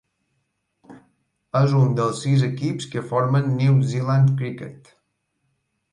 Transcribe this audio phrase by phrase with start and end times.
[1.59, 4.95] És un dels sis equips que formen New Zealand Cricket.